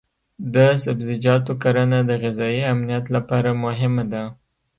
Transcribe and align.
د 0.53 0.55
سبزیجاتو 0.83 1.51
کرنه 1.63 1.99
د 2.09 2.11
غذایي 2.23 2.61
امنیت 2.73 3.05
لپاره 3.15 3.49
مهمه 3.63 4.03
ده. 4.13 4.23